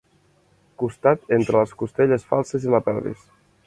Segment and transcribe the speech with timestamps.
[0.85, 3.27] Costat entre les costelles falses i la pelvis.